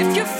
[0.00, 0.39] We're invincible.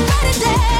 [0.00, 0.79] All of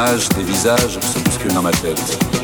[0.00, 2.39] images, des visages se bousculent dans ma tête.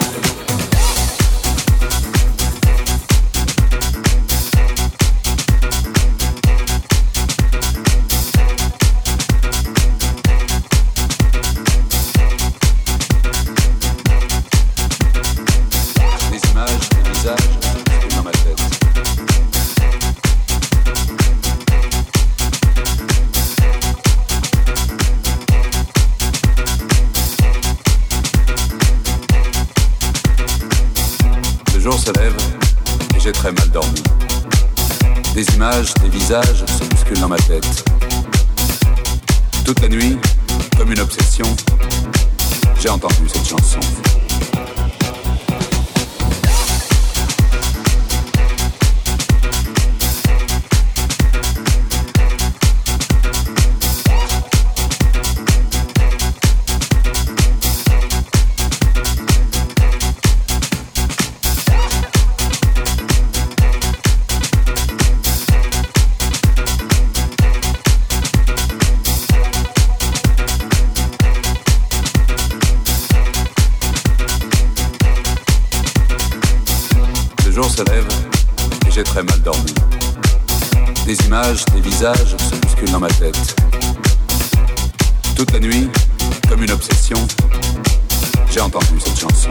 [82.84, 83.56] Dans ma tête.
[85.34, 85.88] Toute la nuit,
[86.48, 87.16] comme une obsession,
[88.50, 89.50] j'ai entendu cette chanson.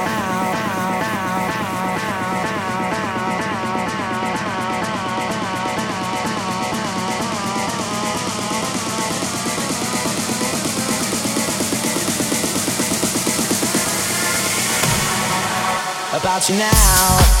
[16.31, 17.40] About you now.